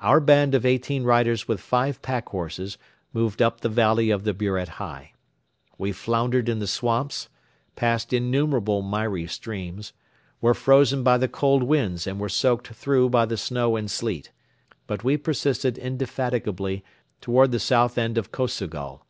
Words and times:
Our 0.00 0.18
band 0.20 0.54
of 0.54 0.64
eighteen 0.64 1.04
riders 1.04 1.46
with 1.46 1.60
five 1.60 2.00
packhorses 2.00 2.78
moved 3.12 3.42
up 3.42 3.60
the 3.60 3.68
valley 3.68 4.08
of 4.08 4.24
the 4.24 4.32
Buret 4.32 4.78
Hei. 4.80 5.12
We 5.76 5.92
floundered 5.92 6.48
in 6.48 6.58
the 6.58 6.66
swamps, 6.66 7.28
passed 7.76 8.14
innumerable 8.14 8.80
miry 8.80 9.26
streams, 9.26 9.92
were 10.40 10.54
frozen 10.54 11.02
by 11.02 11.18
the 11.18 11.28
cold 11.28 11.64
winds 11.64 12.06
and 12.06 12.18
were 12.18 12.30
soaked 12.30 12.68
through 12.68 13.10
by 13.10 13.26
the 13.26 13.36
snow 13.36 13.76
and 13.76 13.90
sleet; 13.90 14.30
but 14.86 15.04
we 15.04 15.18
persisted 15.18 15.76
indefatigably 15.76 16.82
toward 17.20 17.50
the 17.52 17.60
south 17.60 17.98
end 17.98 18.16
of 18.16 18.32
Kosogol. 18.32 19.02